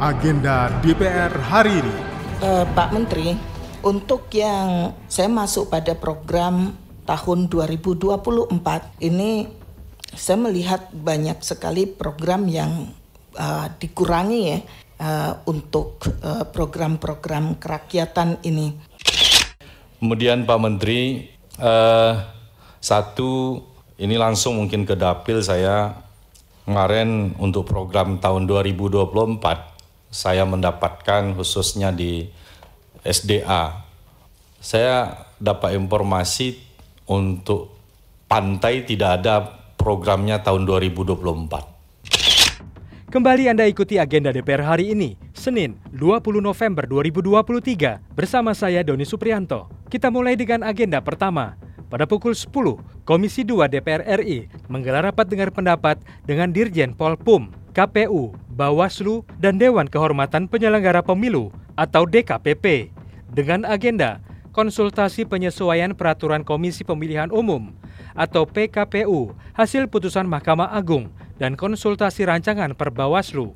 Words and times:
agenda 0.00 0.72
DPR 0.80 1.28
hari 1.28 1.84
ini. 1.84 1.94
Uh, 2.40 2.64
Pak 2.72 2.88
Menteri, 2.96 3.36
untuk 3.84 4.32
yang 4.32 4.96
saya 5.12 5.28
masuk 5.28 5.68
pada 5.68 5.92
program 5.92 6.72
tahun 7.04 7.52
2024 7.52 8.16
ini 9.04 9.44
saya 10.16 10.40
melihat 10.40 10.88
banyak 10.96 11.44
sekali 11.44 11.84
program 11.84 12.48
yang 12.48 12.88
uh, 13.36 13.68
dikurangi 13.76 14.40
ya 14.40 14.58
uh, 15.04 15.32
untuk 15.44 16.00
program-program 16.56 17.44
uh, 17.54 17.56
kerakyatan 17.60 18.40
ini. 18.40 18.72
Kemudian 20.00 20.48
Pak 20.48 20.58
Menteri, 20.64 21.28
uh, 21.60 22.24
satu 22.80 23.60
ini 24.00 24.16
langsung 24.16 24.56
mungkin 24.64 24.88
ke 24.88 24.96
dapil 24.96 25.44
saya 25.44 25.92
kemarin 26.64 27.36
untuk 27.36 27.68
program 27.68 28.16
tahun 28.16 28.48
2024 28.48 29.70
saya 30.10 30.42
mendapatkan 30.42 31.38
khususnya 31.38 31.94
di 31.94 32.26
SDA. 33.06 33.86
Saya 34.60 35.24
dapat 35.40 35.78
informasi 35.78 36.60
untuk 37.08 37.72
pantai 38.28 38.84
tidak 38.84 39.22
ada 39.22 39.40
programnya 39.78 40.42
tahun 40.42 40.68
2024. 40.68 41.70
Kembali 43.10 43.50
Anda 43.50 43.66
ikuti 43.66 43.98
agenda 43.98 44.30
DPR 44.30 44.62
hari 44.62 44.94
ini, 44.94 45.18
Senin 45.34 45.74
20 45.90 46.38
November 46.38 46.86
2023 46.86 47.98
bersama 48.14 48.54
saya 48.54 48.86
Doni 48.86 49.02
Suprianto. 49.02 49.66
Kita 49.90 50.14
mulai 50.14 50.38
dengan 50.38 50.62
agenda 50.62 51.02
pertama, 51.02 51.58
pada 51.90 52.06
pukul 52.06 52.38
10, 52.38 52.46
Komisi 53.02 53.42
2 53.42 53.66
DPR 53.66 54.06
RI 54.22 54.46
menggelar 54.70 55.10
rapat 55.10 55.26
dengar 55.26 55.50
pendapat 55.50 55.98
dengan 56.22 56.54
Dirjen 56.54 56.94
Polpum, 56.94 57.50
KPU, 57.70 58.34
Bawaslu, 58.50 59.22
dan 59.38 59.56
Dewan 59.56 59.86
Kehormatan 59.86 60.50
Penyelenggara 60.50 61.00
Pemilu 61.06 61.54
atau 61.78 62.04
DKPP 62.04 62.90
dengan 63.30 63.62
agenda 63.62 64.18
konsultasi 64.50 65.24
penyesuaian 65.24 65.94
peraturan 65.94 66.42
Komisi 66.42 66.82
Pemilihan 66.82 67.30
Umum 67.30 67.70
atau 68.18 68.42
PKPU 68.44 69.32
hasil 69.54 69.86
putusan 69.86 70.26
Mahkamah 70.26 70.74
Agung 70.74 71.14
dan 71.38 71.54
konsultasi 71.54 72.26
rancangan 72.26 72.74
per 72.74 72.90
Bawaslu. 72.90 73.54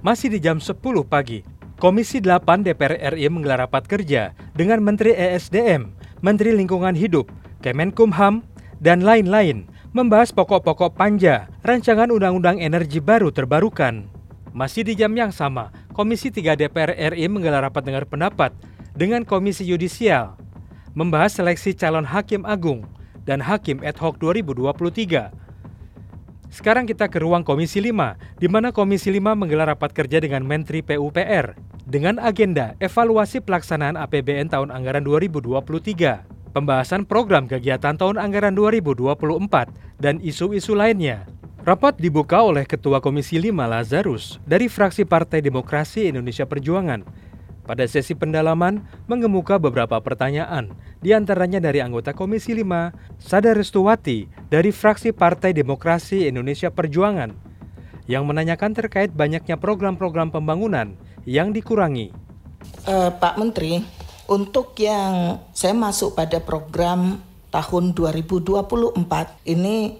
Masih 0.00 0.32
di 0.32 0.40
jam 0.40 0.56
10 0.56 0.80
pagi, 1.04 1.44
Komisi 1.76 2.24
8 2.24 2.64
DPR 2.64 3.12
RI 3.16 3.28
menggelar 3.28 3.68
rapat 3.68 3.84
kerja 3.84 4.32
dengan 4.56 4.80
Menteri 4.80 5.12
ESDM, 5.12 5.92
Menteri 6.24 6.56
Lingkungan 6.56 6.96
Hidup, 6.96 7.28
Kemenkumham, 7.60 8.40
dan 8.80 9.04
lain-lain 9.04 9.68
membahas 9.90 10.30
pokok-pokok 10.30 10.94
panja 10.94 11.50
rancangan 11.66 12.14
Undang-Undang 12.14 12.62
Energi 12.62 13.02
Baru 13.02 13.34
Terbarukan. 13.34 14.06
Masih 14.54 14.86
di 14.86 14.94
jam 14.94 15.10
yang 15.18 15.34
sama, 15.34 15.74
Komisi 15.90 16.30
3 16.30 16.54
DPR 16.54 16.94
RI 17.14 17.26
menggelar 17.26 17.66
rapat 17.66 17.82
dengar 17.82 18.06
pendapat 18.06 18.54
dengan 18.94 19.26
Komisi 19.26 19.66
Yudisial 19.66 20.38
membahas 20.94 21.34
seleksi 21.38 21.74
calon 21.74 22.06
Hakim 22.06 22.46
Agung 22.46 22.86
dan 23.26 23.42
Hakim 23.42 23.82
Ad 23.82 23.98
hoc 23.98 24.18
2023. 24.22 25.34
Sekarang 26.50 26.86
kita 26.86 27.10
ke 27.10 27.18
ruang 27.22 27.42
Komisi 27.42 27.82
5, 27.82 28.38
di 28.38 28.46
mana 28.46 28.70
Komisi 28.70 29.10
5 29.10 29.38
menggelar 29.38 29.74
rapat 29.74 29.90
kerja 29.90 30.22
dengan 30.22 30.46
Menteri 30.46 30.86
PUPR 30.86 31.58
dengan 31.82 32.22
agenda 32.22 32.78
evaluasi 32.78 33.42
pelaksanaan 33.42 33.98
APBN 33.98 34.54
tahun 34.54 34.70
anggaran 34.70 35.02
2023 35.02 36.39
pembahasan 36.50 37.06
program 37.06 37.46
kegiatan 37.46 37.94
tahun 37.94 38.18
anggaran 38.18 38.54
2024, 38.54 40.00
dan 40.00 40.18
isu-isu 40.22 40.74
lainnya. 40.74 41.26
Rapat 41.60 42.00
dibuka 42.00 42.40
oleh 42.40 42.64
Ketua 42.64 43.04
Komisi 43.04 43.36
5 43.36 43.52
Lazarus 43.68 44.40
dari 44.48 44.64
fraksi 44.64 45.04
Partai 45.04 45.44
Demokrasi 45.44 46.08
Indonesia 46.08 46.48
Perjuangan. 46.48 47.04
Pada 47.68 47.84
sesi 47.84 48.16
pendalaman, 48.16 48.80
mengemuka 49.04 49.60
beberapa 49.60 50.00
pertanyaan, 50.00 50.72
di 51.04 51.12
antaranya 51.12 51.60
dari 51.60 51.84
anggota 51.84 52.16
Komisi 52.16 52.56
5, 52.56 53.20
Sada 53.20 53.52
Restuwati 53.52 54.24
dari 54.48 54.72
fraksi 54.72 55.12
Partai 55.12 55.52
Demokrasi 55.52 56.26
Indonesia 56.26 56.72
Perjuangan, 56.72 57.30
yang 58.08 58.24
menanyakan 58.24 58.72
terkait 58.72 59.12
banyaknya 59.12 59.60
program-program 59.60 60.32
pembangunan 60.32 60.96
yang 61.28 61.52
dikurangi. 61.52 62.10
Uh, 62.88 63.12
Pak 63.20 63.36
Menteri, 63.36 63.84
untuk 64.30 64.78
yang 64.78 65.42
saya 65.50 65.74
masuk 65.74 66.14
pada 66.14 66.38
program 66.38 67.18
tahun 67.50 67.98
2024 67.98 68.94
ini 69.50 69.98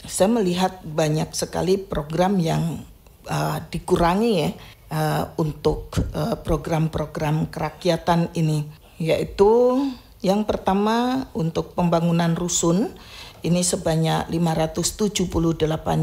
saya 0.00 0.32
melihat 0.32 0.80
banyak 0.80 1.28
sekali 1.36 1.76
program 1.76 2.40
yang 2.40 2.80
uh, 3.28 3.60
dikurangi 3.68 4.32
ya 4.32 4.50
uh, 4.96 5.24
untuk 5.36 5.92
uh, 6.16 6.40
program-program 6.40 7.52
kerakyatan 7.52 8.32
ini. 8.32 8.64
Yaitu 8.96 9.76
yang 10.24 10.48
pertama 10.48 11.28
untuk 11.36 11.76
pembangunan 11.76 12.32
rusun 12.32 12.96
ini 13.44 13.60
sebanyak 13.60 14.32
578 14.32 15.28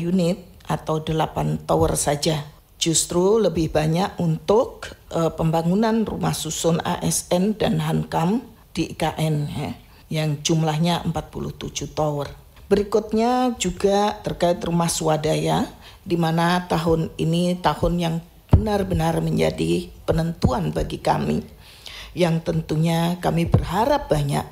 unit 0.00 0.40
atau 0.64 1.04
8 1.04 1.68
tower 1.68 1.92
saja 2.00 2.57
justru 2.78 3.42
lebih 3.42 3.74
banyak 3.74 4.16
untuk 4.22 4.94
uh, 5.10 5.34
pembangunan 5.34 6.06
rumah 6.06 6.32
susun 6.32 6.78
ASN 6.80 7.58
dan 7.58 7.82
Hankam 7.82 8.46
di 8.70 8.94
IKN 8.94 9.36
ya, 9.50 9.70
yang 10.08 10.38
jumlahnya 10.40 11.02
47 11.10 11.90
tower. 11.92 12.30
Berikutnya 12.70 13.58
juga 13.58 14.14
terkait 14.22 14.62
rumah 14.62 14.86
swadaya 14.86 15.66
di 16.06 16.14
mana 16.14 16.70
tahun 16.70 17.10
ini 17.18 17.58
tahun 17.58 17.94
yang 17.98 18.16
benar-benar 18.48 19.20
menjadi 19.20 19.90
penentuan 20.06 20.70
bagi 20.72 21.02
kami 21.02 21.44
yang 22.16 22.40
tentunya 22.42 23.20
kami 23.20 23.46
berharap 23.46 24.10
banyak 24.10 24.42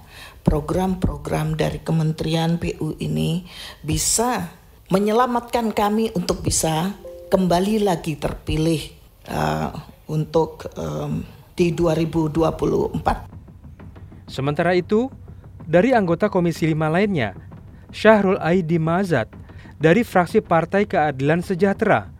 program-program 0.46 1.58
dari 1.58 1.82
Kementerian 1.82 2.60
PU 2.62 2.94
ini 3.02 3.42
bisa 3.82 4.54
menyelamatkan 4.94 5.74
kami 5.74 6.14
untuk 6.14 6.46
bisa 6.46 6.94
kembali 7.26 7.82
lagi 7.82 8.14
terpilih 8.14 8.78
uh, 9.26 9.74
untuk 10.06 10.70
um, 10.78 11.26
di 11.58 11.74
2024. 11.74 14.30
Sementara 14.30 14.78
itu, 14.78 15.10
dari 15.66 15.90
anggota 15.90 16.30
Komisi 16.30 16.70
5 16.70 16.86
lainnya, 16.86 17.34
Syahrul 17.90 18.38
Aidi 18.38 18.78
Mazat 18.78 19.26
dari 19.78 20.06
fraksi 20.06 20.38
Partai 20.38 20.86
Keadilan 20.86 21.42
Sejahtera 21.42 22.14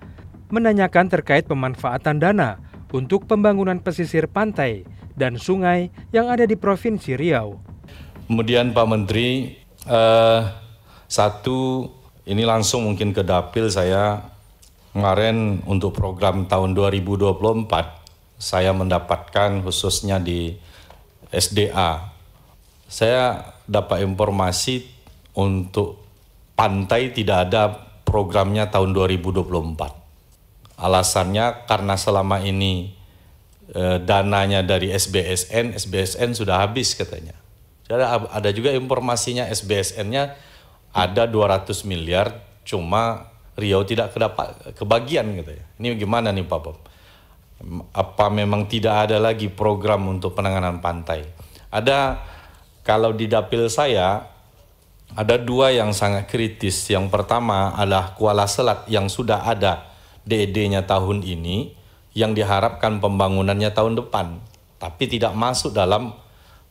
menanyakan 0.50 1.10
terkait 1.10 1.46
pemanfaatan 1.46 2.18
dana 2.18 2.58
untuk 2.90 3.26
pembangunan 3.26 3.78
pesisir 3.82 4.30
pantai 4.30 4.86
dan 5.18 5.38
sungai 5.38 5.90
yang 6.10 6.30
ada 6.30 6.46
di 6.46 6.54
Provinsi 6.54 7.18
Riau. 7.18 7.58
Kemudian 8.26 8.74
Pak 8.74 8.86
Menteri, 8.86 9.54
uh, 9.86 10.50
satu 11.06 11.90
ini 12.26 12.42
langsung 12.42 12.90
mungkin 12.90 13.14
ke 13.14 13.22
dapil 13.22 13.70
saya 13.70 14.35
kemarin 14.96 15.60
untuk 15.68 15.92
program 15.92 16.48
tahun 16.48 16.72
2024 16.72 17.68
saya 18.40 18.72
mendapatkan 18.72 19.60
khususnya 19.60 20.16
di 20.16 20.56
SDA. 21.28 22.16
Saya 22.88 23.52
dapat 23.68 24.08
informasi 24.08 24.88
untuk 25.36 26.00
pantai 26.56 27.12
tidak 27.12 27.52
ada 27.52 27.76
programnya 28.08 28.72
tahun 28.72 28.96
2024. 28.96 30.80
Alasannya 30.80 31.68
karena 31.68 31.94
selama 32.00 32.40
ini 32.40 32.96
e, 33.68 34.00
dananya 34.00 34.64
dari 34.64 34.88
SBSN, 34.96 35.76
SBSN 35.76 36.32
sudah 36.32 36.64
habis 36.64 36.96
katanya. 36.96 37.36
Jadi 37.84 38.00
ada 38.32 38.48
juga 38.48 38.72
informasinya 38.72 39.44
SBSN-nya 39.52 40.36
ada 40.96 41.28
200 41.28 41.84
miliar 41.84 42.32
cuma 42.64 43.35
Riau 43.56 43.82
tidak 43.88 44.12
kedapat 44.12 44.76
kebagian 44.76 45.32
gitu 45.40 45.56
ya. 45.56 45.64
Ini 45.80 45.96
gimana 45.96 46.28
nih 46.28 46.44
Pak 46.44 46.60
Bob? 46.60 46.76
Apa 47.96 48.28
memang 48.28 48.68
tidak 48.68 49.08
ada 49.08 49.16
lagi 49.16 49.48
program 49.48 50.04
untuk 50.12 50.36
penanganan 50.36 50.84
pantai? 50.84 51.24
Ada 51.72 52.20
kalau 52.84 53.16
di 53.16 53.26
dapil 53.26 53.72
saya 53.72 54.28
ada 55.16 55.40
dua 55.40 55.72
yang 55.72 55.96
sangat 55.96 56.28
kritis. 56.28 56.84
Yang 56.92 57.08
pertama 57.08 57.72
adalah 57.72 58.12
Kuala 58.12 58.44
Selat 58.44 58.84
yang 58.90 59.08
sudah 59.08 59.46
ada 59.46 59.88
DED-nya 60.26 60.84
tahun 60.84 61.22
ini 61.22 61.72
yang 62.16 62.32
diharapkan 62.32 62.98
pembangunannya 62.98 63.70
tahun 63.70 64.00
depan, 64.00 64.40
tapi 64.80 65.04
tidak 65.06 65.36
masuk 65.36 65.70
dalam 65.76 66.16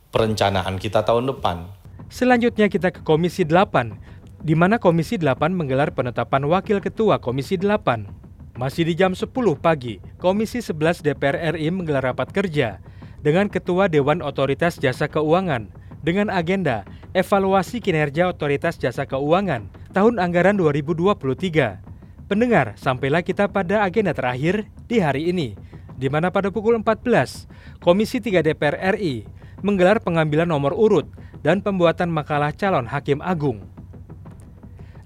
perencanaan 0.09 0.75
kita 0.81 1.05
tahun 1.05 1.29
depan. 1.31 1.69
Selanjutnya 2.09 2.69
kita 2.69 2.93
ke 2.93 3.01
Komisi 3.05 3.45
8 3.45 4.14
di 4.45 4.53
mana 4.53 4.77
Komisi 4.77 5.17
8 5.17 5.57
menggelar 5.57 5.89
penetapan 5.89 6.45
Wakil 6.45 6.77
Ketua 6.77 7.17
Komisi 7.17 7.57
8. 7.57 8.61
Masih 8.61 8.85
di 8.85 8.93
jam 8.93 9.17
10 9.17 9.33
pagi, 9.57 9.97
Komisi 10.21 10.61
11 10.61 11.01
DPR 11.01 11.57
RI 11.57 11.73
menggelar 11.73 12.13
rapat 12.13 12.29
kerja 12.29 12.77
dengan 13.25 13.49
Ketua 13.49 13.89
Dewan 13.89 14.21
Otoritas 14.21 14.77
Jasa 14.77 15.09
Keuangan 15.09 15.73
dengan 16.05 16.29
agenda 16.29 16.85
evaluasi 17.17 17.81
kinerja 17.81 18.29
Otoritas 18.29 18.77
Jasa 18.77 19.09
Keuangan 19.09 19.65
tahun 19.97 20.21
anggaran 20.21 20.61
2023. 20.61 22.29
Pendengar, 22.29 22.77
sampailah 22.77 23.25
kita 23.25 23.49
pada 23.49 23.81
agenda 23.81 24.13
terakhir 24.13 24.69
di 24.85 25.01
hari 25.01 25.33
ini. 25.33 25.57
di 25.95 26.11
mana 26.11 26.27
pada 26.27 26.51
pukul 26.51 26.75
14, 26.75 27.47
Komisi 27.79 28.19
3 28.19 28.43
DPR 28.43 28.99
RI 28.99 29.23
menggelar 29.63 30.03
pengambilan 30.03 30.43
nomor 30.43 30.75
urut 30.75 31.07
dan 31.39 31.63
pembuatan 31.63 32.11
makalah 32.11 32.51
calon 32.51 32.83
hakim 32.83 33.23
agung. 33.23 33.74